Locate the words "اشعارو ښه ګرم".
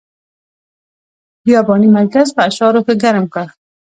2.49-3.25